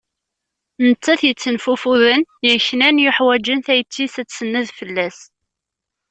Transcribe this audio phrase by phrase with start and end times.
[0.87, 5.17] Nettat yettenfufuden, yeknan, yuḥwaǧen tayet-is ad tsened fell-as.